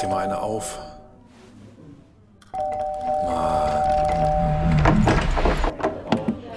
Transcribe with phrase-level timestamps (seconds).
[0.00, 0.78] dir mal eine auf.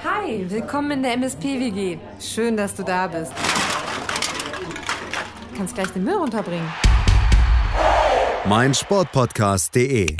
[0.04, 1.98] Hi, willkommen in der MSP-WG.
[2.20, 3.34] Schön, dass du da bist.
[5.52, 6.72] Du kannst gleich den Müll runterbringen.
[8.46, 10.18] mein Sportpodcast.de.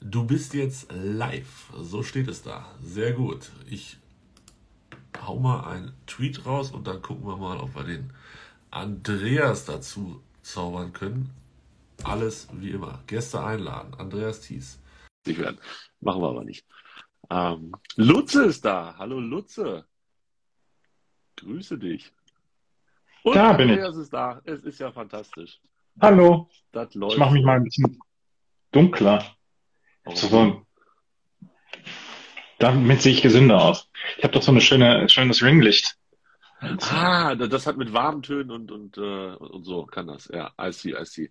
[0.00, 1.70] Du bist jetzt live.
[1.80, 2.66] So steht es da.
[2.82, 3.50] Sehr gut.
[3.68, 3.98] Ich
[5.24, 8.12] hau mal einen Tweet raus und dann gucken wir mal, ob wir den
[8.70, 11.30] Andreas dazu zaubern können.
[12.06, 13.02] Alles wie immer.
[13.06, 13.94] Gäste einladen.
[13.94, 14.80] Andreas Thies.
[15.26, 15.58] Ich werden.
[16.00, 16.64] Machen wir aber nicht.
[17.30, 18.94] Ähm, Lutze ist da.
[18.96, 19.84] Hallo Lutze.
[21.36, 22.12] Grüße dich.
[23.24, 23.74] Und Da bin ich.
[23.74, 24.40] Andreas ist da.
[24.44, 25.60] Es ist ja fantastisch.
[26.00, 27.14] Hallo, Das läuft.
[27.14, 27.98] ich mache mich mal ein bisschen
[28.70, 29.24] dunkler.
[30.14, 30.66] So, so,
[32.58, 33.90] damit sehe ich gesünder aus.
[34.18, 35.96] Ich habe doch so eine schöne, schönes Ringlicht.
[36.60, 40.28] Ah, da- das hat mit warmen Tönen und, und, äh, und so kann das.
[40.32, 41.30] Ja, I see, I see.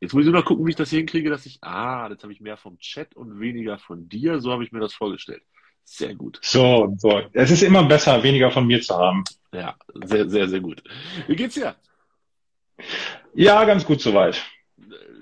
[0.00, 2.22] Jetzt muss ich nur noch gucken, wie ich das hier hinkriege, dass ich, ah, jetzt
[2.22, 4.40] habe ich mehr vom Chat und weniger von dir.
[4.40, 5.42] So habe ich mir das vorgestellt.
[5.84, 6.38] Sehr gut.
[6.42, 7.20] So, so.
[7.32, 9.22] Es ist immer besser, weniger von mir zu haben.
[9.52, 10.82] Ja, sehr, sehr, sehr gut.
[11.28, 11.76] Wie geht's dir?
[13.34, 14.42] Ja, ganz gut soweit.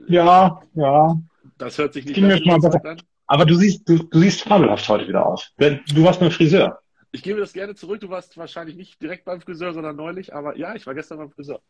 [0.09, 1.17] Ja, ja.
[1.59, 3.03] Das hört sich nicht an.
[3.27, 5.53] Aber du siehst, du, du siehst fabelhaft heute wieder aus.
[5.59, 6.82] Du warst beim Friseur.
[7.13, 8.01] Ich gebe das gerne zurück.
[8.01, 10.35] Du warst wahrscheinlich nicht direkt beim Friseur, sondern neulich.
[10.35, 11.63] Aber ja, ich war gestern beim Friseur.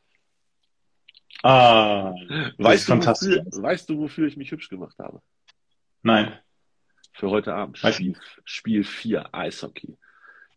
[1.43, 2.13] Ah,
[2.59, 3.39] Weißt du, fantastisch.
[3.45, 5.21] wofür, weißt du, wofür ich mich hübsch gemacht habe?
[6.03, 6.39] Nein.
[7.15, 7.79] Für heute Abend.
[7.79, 9.97] Spiel, Spiel 4, Eishockey.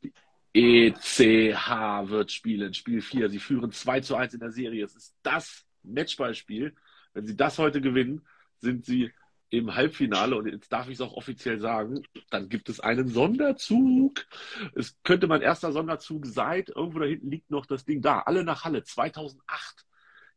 [0.04, 0.14] Die
[0.54, 3.30] ECH wird spielen, Spiel 4.
[3.30, 4.86] Sie führen 2 zu 1 in der Serie.
[4.86, 6.76] Es ist das Matchballspiel.
[7.14, 8.26] Wenn sie das heute gewinnen,
[8.60, 9.12] sind sie
[9.50, 10.36] im Halbfinale.
[10.36, 14.26] Und jetzt darf ich es auch offiziell sagen, dann gibt es einen Sonderzug.
[14.74, 18.20] Es könnte mein erster Sonderzug seit, irgendwo da hinten liegt noch das Ding da.
[18.20, 19.86] Alle nach Halle, 2008.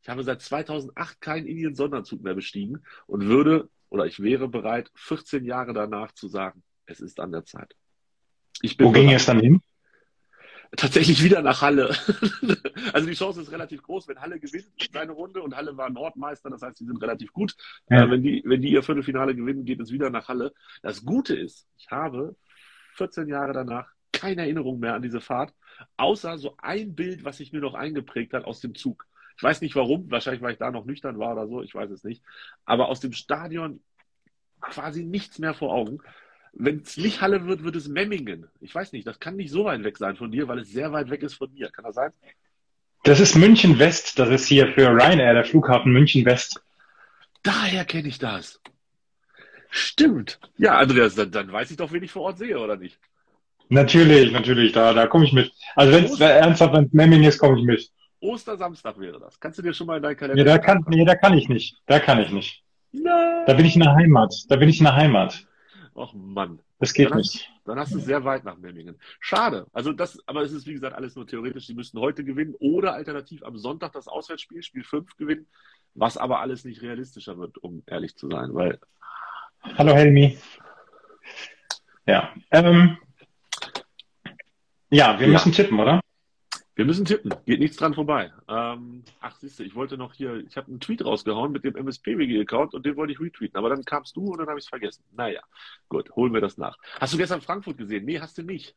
[0.03, 5.44] Ich habe seit 2008 keinen Indien-Sonderzug mehr bestiegen und würde oder ich wäre bereit, 14
[5.44, 7.75] Jahre danach zu sagen, es ist an der Zeit.
[8.62, 9.21] Ich bin Wo ging bereit.
[9.21, 9.61] es dann hin?
[10.77, 11.89] Tatsächlich wieder nach Halle.
[12.93, 16.51] also die Chance ist relativ groß, wenn Halle gewinnt seine Runde und Halle war Nordmeister,
[16.51, 17.55] das heißt, sie sind relativ gut.
[17.89, 18.05] Ja.
[18.05, 20.53] Äh, wenn, die, wenn die ihr Viertelfinale gewinnen, geht es wieder nach Halle.
[20.83, 22.37] Das Gute ist, ich habe
[22.95, 25.55] 14 Jahre danach keine Erinnerung mehr an diese Fahrt,
[25.97, 29.06] außer so ein Bild, was sich mir noch eingeprägt hat aus dem Zug.
[29.37, 31.91] Ich weiß nicht warum, wahrscheinlich weil ich da noch nüchtern war oder so, ich weiß
[31.91, 32.23] es nicht.
[32.65, 33.81] Aber aus dem Stadion
[34.61, 36.00] quasi nichts mehr vor Augen.
[36.60, 38.48] Wenn es nicht Halle wird, wird es Memmingen.
[38.60, 40.92] Ich weiß nicht, das kann nicht so weit weg sein von dir, weil es sehr
[40.92, 41.70] weit weg ist von mir.
[41.70, 42.10] Kann das sein?
[43.04, 44.19] Das ist München West.
[44.19, 46.60] Das ist hier für Ryanair, der Flughafen München West.
[47.44, 48.60] Daher kenne ich das.
[49.70, 50.41] Stimmt.
[50.56, 52.98] Ja, Andreas, dann, dann weiß ich doch, wen ich vor Ort sehe, oder nicht?
[53.69, 55.52] Natürlich, natürlich, da, da komme ich mit.
[55.76, 57.88] Also wenn es ernsthaft, wenn es Memming ist, komme ich mit.
[58.20, 59.38] Ostersamstag wäre das.
[59.38, 61.48] Kannst du dir schon mal in deinen Kalender Ja, da kann, nee, da kann ich
[61.48, 61.76] nicht.
[61.86, 62.64] Da kann ich nicht.
[62.90, 63.44] Nein.
[63.46, 64.34] Da bin ich in der Heimat.
[64.48, 65.46] Da bin ich in der Heimat.
[65.98, 66.60] Och Mann.
[66.78, 67.50] Das geht Dann nicht.
[67.50, 69.00] hast, dann hast du sehr weit nach Memmingen.
[69.19, 69.66] Schade.
[69.72, 71.66] Also das, aber es ist wie gesagt alles nur theoretisch.
[71.66, 75.48] Sie müssten heute gewinnen oder alternativ am Sonntag das Auswärtsspiel, Spiel 5 gewinnen,
[75.94, 78.78] was aber alles nicht realistischer wird, um ehrlich zu sein, weil
[79.76, 80.38] Hallo Helmi.
[82.06, 82.32] Ja.
[82.53, 82.97] Ähm,
[84.91, 85.32] ja, wir Ja.
[85.32, 86.00] müssen tippen, oder?
[86.78, 87.34] Wir müssen tippen.
[87.44, 88.33] Geht nichts dran vorbei.
[88.49, 91.75] Ähm, ach, siehst du, ich wollte noch hier, ich habe einen Tweet rausgehauen mit dem
[91.75, 94.69] MSPWG-Account und den wollte ich retweeten, aber dann kamst du und dann habe ich es
[94.69, 95.03] vergessen.
[95.11, 95.41] Naja,
[95.88, 96.78] gut, holen wir das nach.
[97.00, 98.05] Hast du gestern Frankfurt gesehen?
[98.05, 98.77] Nee, hast du nicht.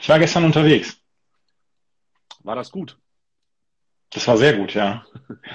[0.00, 1.00] Ich war gestern unterwegs.
[2.42, 2.98] War das gut?
[4.10, 5.06] Das war sehr gut, ja.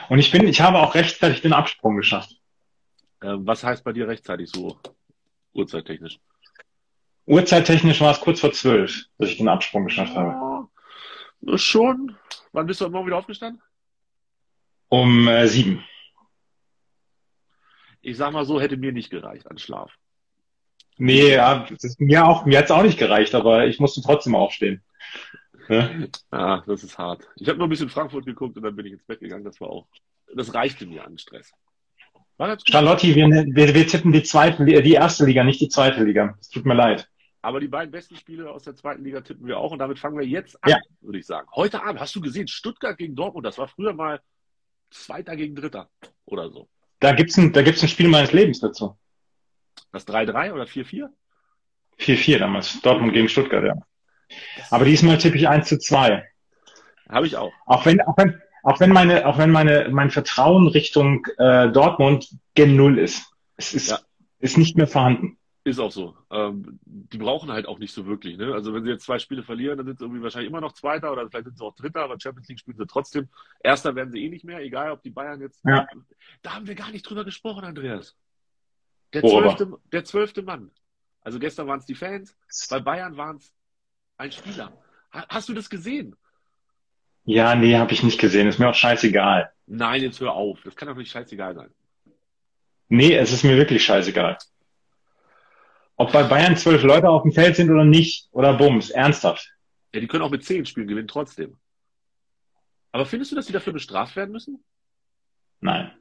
[0.08, 2.40] Und ich bin, ich habe auch rechtzeitig den Absprung geschafft.
[3.22, 4.80] Ähm, was heißt bei dir rechtzeitig so,
[5.52, 6.18] uhrzeittechnisch?
[7.26, 10.53] Uhrzeittechnisch war es kurz vor zwölf, dass ich den Absprung geschafft habe.
[11.56, 12.16] Schon.
[12.52, 13.62] Wann bist du heute Morgen wieder aufgestanden?
[14.90, 15.84] Um äh, sieben.
[18.02, 19.94] Ich sag mal so, hätte mir nicht gereicht an Schlaf.
[20.98, 21.66] Nee, ja,
[21.98, 24.84] mir auch, mir hat's auch nicht gereicht, aber ich musste trotzdem aufstehen.
[25.70, 26.10] Ne?
[26.32, 27.28] Ah, das ist hart.
[27.38, 29.46] Ich habe nur ein bisschen Frankfurt geguckt und dann bin ich ins Bett gegangen.
[29.46, 29.88] Das war auch,
[30.36, 31.52] das reichte mir an Stress.
[32.66, 36.36] Charlotte, wir, wir, wir tippen die zweite, die erste Liga, nicht die zweite Liga.
[36.40, 37.08] Es tut mir leid.
[37.44, 40.18] Aber die beiden besten Spiele aus der zweiten Liga tippen wir auch und damit fangen
[40.18, 40.78] wir jetzt an, Ja.
[41.02, 41.46] würde ich sagen.
[41.54, 44.22] Heute Abend, hast du gesehen, Stuttgart gegen Dortmund, das war früher mal
[44.90, 45.90] Zweiter gegen Dritter
[46.26, 46.70] oder so.
[47.02, 48.98] Da gibt's ein, da gibt's ein Spiel meines Lebens dazu.
[49.92, 51.10] Das 3-3 oder 4-4?
[52.00, 52.80] 4-4 damals.
[52.82, 53.76] Dortmund gegen Stuttgart, ja.
[54.72, 56.24] Aber diesmal tippe ich 1 zu 2.
[57.10, 57.52] Habe ich auch.
[57.66, 62.30] Auch wenn, auch wenn, auch wenn meine, auch wenn meine, mein Vertrauen Richtung äh, Dortmund
[62.56, 63.26] gen Null ist.
[63.58, 64.00] Es ist, Ja.
[64.40, 65.38] ist nicht mehr vorhanden.
[65.66, 66.18] Ist auch so.
[66.30, 68.38] Ähm, die brauchen halt auch nicht so wirklich.
[68.38, 68.54] Ne?
[68.54, 71.12] Also wenn sie jetzt zwei Spiele verlieren, dann sind sie irgendwie wahrscheinlich immer noch Zweiter
[71.14, 73.30] oder vielleicht sind sie auch Dritter, aber Champions League spielen sie trotzdem.
[73.64, 75.64] Erster werden sie eh nicht mehr, egal ob die Bayern jetzt.
[75.66, 75.88] Ja.
[76.42, 78.18] Da haben wir gar nicht drüber gesprochen, Andreas.
[79.14, 80.70] Der Oh, zwölfte, der zwölfte Mann.
[81.22, 82.36] Also gestern waren es die Fans,
[82.70, 83.54] bei Bayern waren es
[84.18, 84.74] ein Spieler.
[85.14, 86.18] Ha- Hast du das gesehen?
[87.24, 88.48] Ja, nee, habe ich nicht gesehen.
[88.50, 89.50] Ist mir auch scheißegal.
[89.66, 90.60] Nein, jetzt hör auf.
[90.64, 91.70] Das kann doch nicht scheißegal sein.
[92.90, 94.38] Nee, es ist mir wirklich scheißegal.
[95.96, 99.52] Ob bei Bayern zwölf Leute auf dem Feld sind oder nicht, oder Bums, ernsthaft.
[99.94, 101.58] Ja, die können auch mit zehn spielen, gewinnen trotzdem.
[102.92, 104.64] Aber findest du, dass die dafür bestraft werden müssen?
[105.62, 105.92] Nein.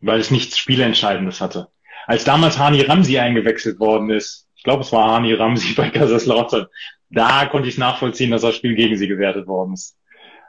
[0.00, 1.68] Weil es nichts Spielentscheidendes hatte.
[2.06, 6.66] Als damals Hani Ramsi eingewechselt worden ist, ich glaube, es war Hani Ramsi bei Kaiserslautern,
[7.10, 9.96] da konnte ich nachvollziehen, dass das Spiel gegen sie gewertet worden ist.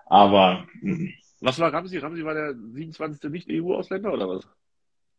[0.05, 1.11] Aber, mh,
[1.41, 1.97] Was war Ramsi?
[1.97, 3.29] Ramsi war der 27.
[3.31, 4.47] Nicht-EU-Ausländer oder was?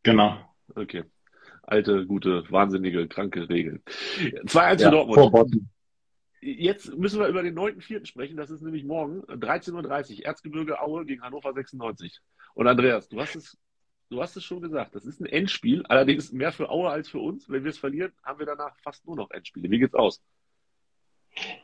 [0.03, 0.39] genau.
[0.75, 1.05] Okay.
[1.69, 3.83] Alte, gute, wahnsinnige, kranke Regeln.
[3.87, 5.19] 2-1 für Ja, Dortmund.
[5.19, 5.71] vor Botten.
[6.41, 8.07] Jetzt müssen wir über den 9.4.
[8.07, 8.37] sprechen.
[8.37, 10.25] Das ist nämlich morgen, 13.30 Uhr.
[10.25, 12.21] Erzgebirge Aue gegen Hannover 96.
[12.55, 13.59] Und Andreas, du hast es,
[14.09, 14.95] du hast es schon gesagt.
[14.95, 15.85] Das ist ein Endspiel.
[15.89, 17.51] Allerdings mehr für Aue als für uns.
[17.51, 19.71] Wenn wir es verlieren, haben wir danach fast nur noch Endspiele.
[19.71, 20.23] Wie geht's aus?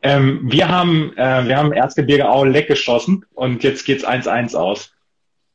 [0.02, 4.92] Ähm, wir haben, äh, wir haben Erzgebirge Aue leck geschossen und jetzt geht's 1-1 aus.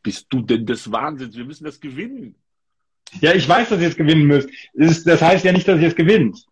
[0.02, 1.36] Bist du denn des Wahnsinns?
[1.38, 2.36] Wir müssen das gewinnen.
[3.22, 4.50] Ja, ich weiß, dass ihr jetzt gewinnen müsst.
[4.74, 6.46] Das, heißt ja nicht, dass ihr jetzt gewinnt.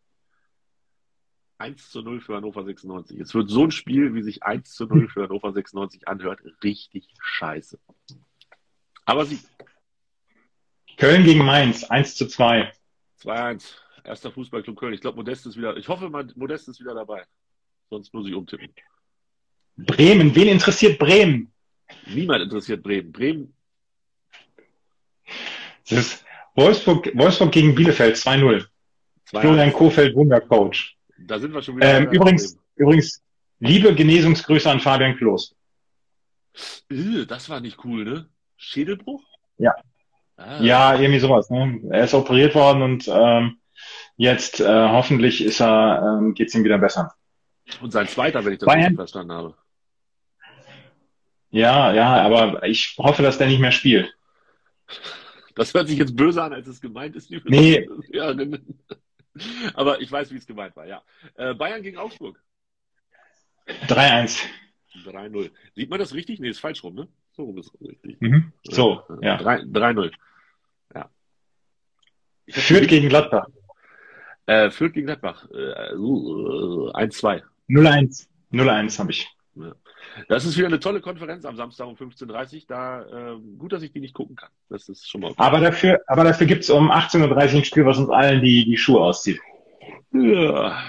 [1.59, 3.19] 1 zu 0 für Hannover 96.
[3.19, 7.07] Es wird so ein Spiel, wie sich 1 zu 0 für Hannover 96 anhört, richtig
[7.19, 7.80] scheiße.
[9.06, 9.39] Aber sie
[10.98, 12.71] Köln gegen Mainz, 1 zu 2.
[13.21, 13.63] 2-1.
[14.03, 14.94] Erster Fußballclub Köln.
[14.94, 17.24] Ich glaube, Modest ist wieder, ich hoffe, Modest ist wieder dabei.
[17.89, 18.74] Sonst muss ich umtippen.
[19.77, 21.51] Bremen, wen interessiert Bremen?
[22.07, 23.12] Niemand interessiert Bremen.
[23.12, 23.53] Bremen,
[25.89, 26.25] Das ist
[26.57, 28.65] Wolfsburg, Wolfsburg gegen Bielefeld 2-0.
[29.31, 29.42] 2-1.
[29.42, 30.95] Florian Kofeld, Wundercoach.
[31.19, 31.88] Da sind wir schon wieder.
[32.00, 33.21] Ähm, übrigens, übrigens,
[33.59, 35.56] liebe Genesungsgrüße an Fabian Klos.
[36.89, 37.21] Bremen.
[37.21, 38.30] Äh, Das war nicht cool, ne?
[38.57, 39.24] Schädelbruch?
[39.59, 39.75] Ja.
[40.36, 41.50] Ah, Ja, irgendwie sowas.
[41.50, 41.80] Ne?
[41.92, 43.57] Er ist operiert worden und ähm,
[44.15, 47.13] jetzt äh, hoffentlich ist er, ähm, geht's ihm wieder besser.
[47.81, 49.56] Und sein zweiter, wenn ich das richtig verstanden habe.
[51.50, 54.13] Ja, ja, aber ich hoffe, dass der nicht mehr spielt.
[55.57, 57.31] Das hört sich jetzt böse an, als es gemeint ist.
[57.31, 57.89] liebe Nee.
[58.09, 58.33] Ja,
[59.74, 61.01] aber ich weiß, wie es gemeint war, ja.
[61.36, 62.39] Äh, Bayern gegen Augsburg.
[63.88, 64.39] 3-1.
[65.04, 65.51] 3-0.
[65.74, 66.39] Sieht man das richtig?
[66.39, 67.07] Nee, ist falsch rum, ne?
[67.31, 68.21] So rum ist es richtig.
[68.21, 68.54] Mhm.
[68.63, 69.38] So, ja.
[69.38, 70.12] 3 3-0.
[70.94, 71.09] Ja.
[72.45, 73.48] Die- gegen Gladbach.
[74.45, 75.50] Äh, Fürth gegen Gladbach.
[75.51, 77.42] Äh, uh, 1-2.
[77.68, 78.27] 0-1.
[78.51, 79.27] 0-1 habe ich.
[80.27, 82.62] Das ist wieder eine tolle Konferenz am Samstag um 15.30 Uhr.
[82.68, 84.50] Da, ähm, gut, dass ich die nicht gucken kann.
[84.69, 85.42] Das ist schon mal okay.
[85.42, 88.77] Aber dafür, aber dafür gibt's um 18.30 Uhr ein Spiel, was uns allen die, die
[88.77, 89.39] Schuhe auszieht.
[90.12, 90.81] Ja,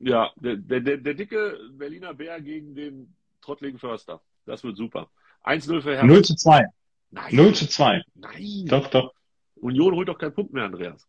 [0.00, 4.20] ja der, der, der, der dicke Berliner Bär gegen den trottligen Förster.
[4.46, 5.08] Das wird super.
[5.44, 6.06] 1-0 für Hertha.
[6.06, 6.66] 0 zu 2.
[7.10, 7.36] Nein.
[7.36, 8.02] 0 zu 2.
[8.14, 8.66] Nein.
[8.66, 9.12] Doch, doch.
[9.56, 11.06] Union holt doch keinen Punkt mehr, Andreas.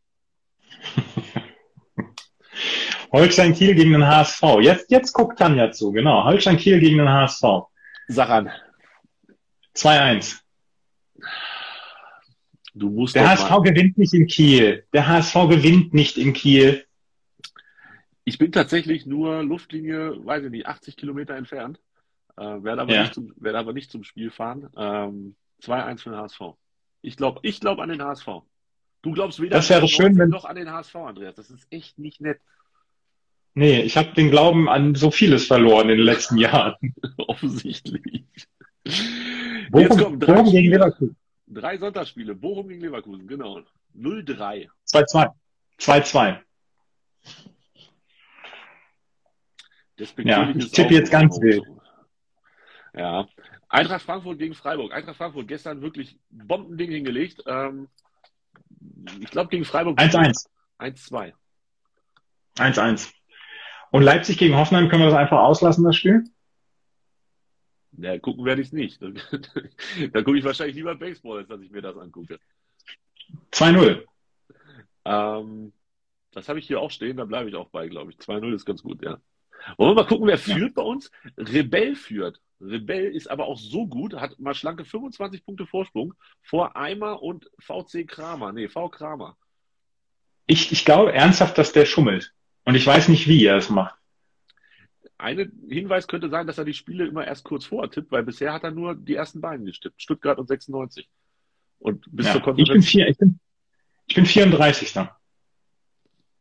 [3.11, 4.41] Holstein Kiel gegen den HSV.
[4.61, 6.23] Jetzt, jetzt guckt Tanja zu, genau.
[6.25, 7.43] Holstein Kiel gegen den HSV.
[8.07, 8.51] Sag an.
[9.75, 10.39] 2-1.
[12.73, 13.61] Du musst Der HSV mal.
[13.61, 14.85] gewinnt nicht in Kiel.
[14.93, 16.85] Der HSV gewinnt nicht in Kiel.
[18.25, 21.79] Ich bin tatsächlich nur Luftlinie, weiß ich nicht, 80 Kilometer entfernt.
[22.37, 23.01] Äh, werde, aber Ja.
[23.03, 24.69] nicht zum, werde aber nicht zum Spiel fahren.
[24.75, 26.41] Ähm, 2-1 für den HSV.
[27.01, 28.27] Ich glaube ich glaub an den HSV.
[29.03, 31.35] Du glaubst weder Das wäre schön, wenn- noch an den HSV, Andreas.
[31.35, 32.41] Das ist echt nicht nett.
[33.57, 36.75] Nee, ich habe den Glauben an so vieles verloren in den letzten Jahren.
[37.17, 38.25] Offensichtlich.
[38.83, 41.15] Jetzt Bochum, kommen drei, Bochum gegen Leverkusen.
[41.47, 42.35] drei Sonntagsspiele.
[42.35, 43.61] Bochum gegen Leverkusen, genau.
[43.97, 44.67] 0-3.
[44.91, 45.31] 2-2.
[45.79, 46.39] 2-2.
[50.17, 51.63] Ja, ich tippe jetzt ganz wild.
[52.93, 53.25] Ja.
[53.69, 54.93] Eintracht Frankfurt gegen Freiburg.
[54.93, 57.41] Eintracht Frankfurt gestern wirklich Bombending hingelegt.
[57.47, 57.87] Ähm,
[59.21, 60.47] ich glaube gegen Freiburg 1-1.
[60.79, 61.33] 1-2.
[62.57, 63.13] 1-1.
[63.91, 66.23] Und Leipzig gegen Hoffenheim, können wir das einfach auslassen, das Spiel?
[67.97, 69.01] Ja, gucken werde ich es nicht.
[70.13, 72.39] da gucke ich wahrscheinlich lieber Baseball, als dass ich mir das angucke.
[73.51, 74.03] 2-0.
[75.05, 75.73] Ähm,
[76.31, 78.17] das habe ich hier auch stehen, da bleibe ich auch bei, glaube ich.
[78.17, 79.19] 2-0 ist ganz gut, ja.
[79.77, 81.09] Wollen wir mal gucken, wer führt bei uns?
[81.37, 82.41] Rebell führt.
[82.61, 87.49] Rebell ist aber auch so gut, hat mal schlanke 25 Punkte Vorsprung vor Eimer und
[87.59, 88.51] VC Kramer.
[88.51, 89.37] Nee, V Kramer.
[90.45, 92.34] Ich, ich glaube ernsthaft, dass der schummelt.
[92.65, 93.95] Und ich weiß nicht, wie er es macht.
[95.17, 98.51] Ein Hinweis könnte sein, dass er die Spiele immer erst kurz vorher tippt, weil bisher
[98.53, 100.01] hat er nur die ersten beiden gestippt.
[100.01, 101.09] Stuttgart und 96.
[101.79, 102.31] Und bis Ja.
[102.33, 102.87] zur Ich bin, Konferenz.
[102.87, 103.39] vier, ich, bin,
[104.07, 104.91] ich bin 34.
[104.93, 105.17] Da.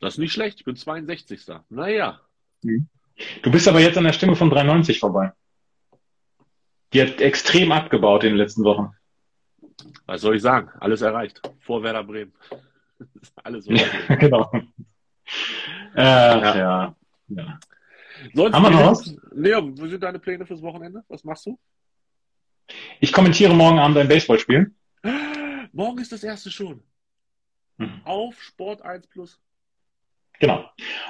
[0.00, 0.58] Das ist nicht schlecht.
[0.58, 1.46] Ich bin 62.
[1.68, 2.20] Naja.
[2.62, 5.32] Du bist aber jetzt an der Stimme von 93 vorbei.
[6.92, 8.92] Die hat extrem abgebaut in den letzten Wochen.
[10.06, 10.70] Was soll ich sagen?
[10.80, 11.40] Alles erreicht.
[11.60, 12.32] Vor Werder Bremen.
[13.36, 14.50] Alles ja, genau.
[15.96, 16.56] Äh, ja.
[16.56, 16.94] ja.
[17.28, 17.58] ja.
[18.32, 19.14] Sonst, Haben wir noch was?
[19.32, 21.04] Leo, wo sind deine Pläne fürs Wochenende?
[21.08, 21.58] Was machst du?
[23.00, 24.72] Ich kommentiere morgen Abend ein Baseballspiel.
[25.72, 26.82] Morgen ist das erste schon.
[27.76, 28.00] Mhm.
[28.04, 29.40] Auf Sport 1 Plus.
[30.38, 30.64] Genau.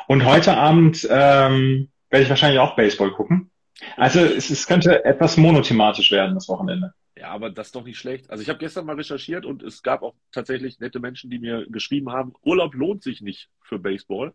[0.08, 3.50] Und heute Abend ähm, werde ich wahrscheinlich auch Baseball gucken.
[3.96, 6.94] Also es, es könnte etwas monothematisch werden, das Wochenende.
[7.24, 8.30] Ja, aber das ist doch nicht schlecht.
[8.30, 11.66] Also ich habe gestern mal recherchiert und es gab auch tatsächlich nette Menschen, die mir
[11.70, 14.34] geschrieben haben, Urlaub lohnt sich nicht für Baseball.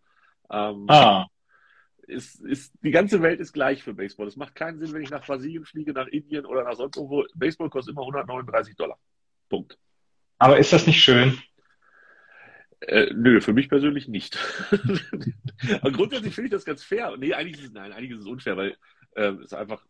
[0.50, 1.28] Ähm, ah.
[2.08, 4.26] Ist, ist, die ganze Welt ist gleich für Baseball.
[4.26, 7.26] Es macht keinen Sinn, wenn ich nach Brasilien fliege, nach Indien oder nach sonst irgendwo.
[7.36, 8.98] Baseball kostet immer 139 Dollar.
[9.50, 9.78] Punkt.
[10.40, 11.38] Aber ist das nicht schön?
[12.80, 14.36] Äh, nö, für mich persönlich nicht.
[15.82, 17.16] Aber grundsätzlich finde ich das ganz fair.
[17.18, 18.78] Nee, eigentlich ist es, nein, eigentlich ist es unfair, weil
[19.16, 19.86] äh, es einfach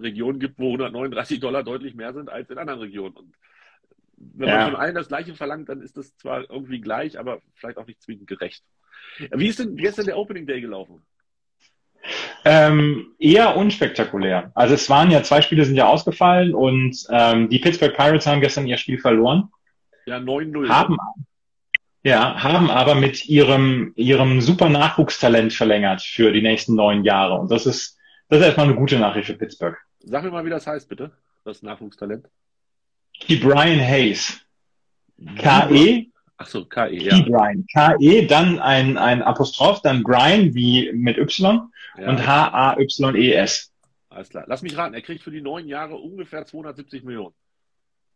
[0.00, 3.16] Regionen gibt, wo 139 Dollar deutlich mehr sind als in anderen Regionen.
[3.16, 3.34] Und
[4.16, 4.56] wenn ja.
[4.56, 7.86] man von allen das Gleiche verlangt, dann ist das zwar irgendwie gleich, aber vielleicht auch
[7.86, 8.64] nicht zwingend gerecht.
[9.32, 11.02] Wie ist denn gestern der Opening Day gelaufen?
[12.44, 14.52] Ähm, eher unspektakulär.
[14.54, 18.40] Also es waren ja zwei Spiele sind ja ausgefallen und ähm, die Pittsburgh Pirates haben
[18.40, 19.48] gestern ihr Spiel verloren.
[20.06, 20.68] Ja, 9-0.
[20.68, 20.96] Haben,
[22.02, 27.38] ja, haben aber mit ihrem, ihrem super Nachwuchstalent verlängert für die nächsten neun Jahre.
[27.38, 27.97] Und das ist,
[28.28, 29.76] das ist erstmal eine gute Nachricht für Pittsburgh.
[30.00, 31.12] Sag mir mal, wie das heißt, bitte,
[31.44, 32.28] das Nachwuchstalent.
[33.28, 34.40] Die Brian Hayes.
[35.38, 36.06] K-E.
[36.36, 37.20] Ach so, K-E, ja.
[37.22, 37.66] Brian.
[37.72, 41.68] K-E, dann ein, ein Apostroph, dann Brian wie mit Y
[41.98, 42.08] ja.
[42.08, 43.72] und H-A-Y-E-S.
[44.10, 44.44] Alles klar.
[44.46, 47.34] Lass mich raten, er kriegt für die neun Jahre ungefähr 270 Millionen.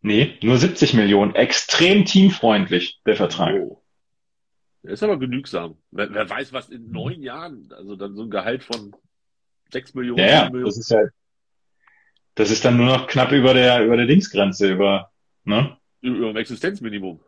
[0.02, 1.35] Nee, nur 70 Millionen.
[1.35, 3.54] Extrem teamfreundlich, der Vertrag.
[3.54, 3.83] Oh.
[4.83, 5.76] Der ist aber genügsam.
[5.92, 8.95] Wer, wer, weiß, was in neun Jahren, also dann so ein Gehalt von
[9.73, 10.19] sechs Millionen.
[10.19, 10.67] Ja, ja Millionen.
[10.67, 11.02] das ist ja,
[12.35, 15.11] das ist dann nur noch knapp über der, über der Dingsgrenze, über,
[15.45, 15.76] ne?
[16.00, 17.21] Über dem Existenzminimum.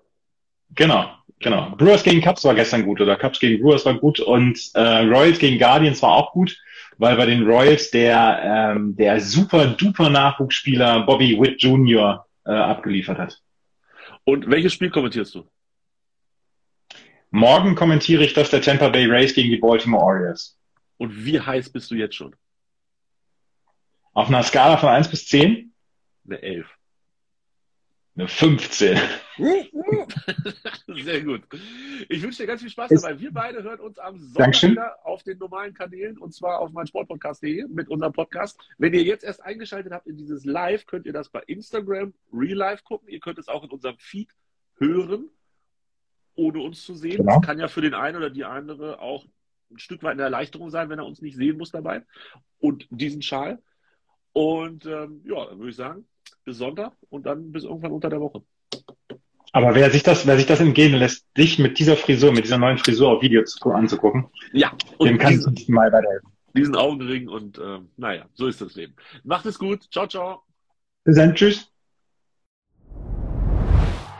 [0.74, 1.10] Genau,
[1.40, 1.74] genau.
[1.76, 5.38] Brewers gegen Cubs war gestern gut oder Cubs gegen Brewers war gut und äh, Royals
[5.38, 6.58] gegen Guardians war auch gut,
[6.98, 12.26] weil bei den Royals der, ähm, der super duper Nachwuchsspieler Bobby Witt Jr.
[12.46, 13.40] Äh, abgeliefert hat.
[14.24, 15.44] Und welches Spiel kommentierst du?
[17.30, 20.58] Morgen kommentiere ich das der Tampa Bay Rays gegen die Baltimore Orioles.
[20.96, 22.34] Und wie heiß bist du jetzt schon?
[24.12, 25.74] Auf einer Skala von 1 bis 10?
[26.26, 26.66] Eine 11.
[28.16, 28.96] Eine 15.
[30.86, 31.42] Sehr gut.
[32.08, 33.18] Ich wünsche dir ganz viel Spaß dabei.
[33.18, 37.66] Wir beide hören uns am Sonntag wieder auf den normalen Kanälen und zwar auf meinsportpodcast.de
[37.68, 38.60] mit unserem Podcast.
[38.78, 42.56] Wenn ihr jetzt erst eingeschaltet habt in dieses Live, könnt ihr das bei Instagram Real
[42.56, 43.08] Life gucken.
[43.08, 44.30] Ihr könnt es auch in unserem Feed
[44.78, 45.28] hören
[46.36, 47.18] ohne uns zu sehen.
[47.18, 47.36] Genau.
[47.36, 49.24] Das kann ja für den einen oder die andere auch
[49.70, 52.02] ein Stück weit eine Erleichterung sein, wenn er uns nicht sehen muss dabei.
[52.58, 53.60] Und diesen Schal.
[54.32, 56.06] Und ähm, ja, dann würde ich sagen,
[56.44, 58.42] bis Sonntag und dann bis irgendwann unter der Woche.
[59.52, 62.58] Aber wer sich das, wer sich das entgehen lässt, dich mit dieser Frisur, mit dieser
[62.58, 66.28] neuen Frisur auf Video zu, anzugucken, ja, und dem kannst du mal weiterhelfen.
[66.56, 68.94] Diesen Augenring und äh, naja, so ist das Leben.
[69.22, 69.84] Macht es gut.
[69.92, 70.42] Ciao, ciao.
[71.04, 71.34] Bis dann.
[71.34, 71.73] Tschüss.